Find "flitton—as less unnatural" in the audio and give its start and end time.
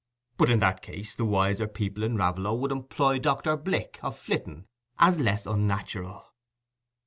4.17-6.25